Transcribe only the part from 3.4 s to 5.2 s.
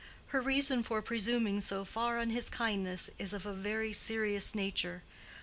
a very serious nature.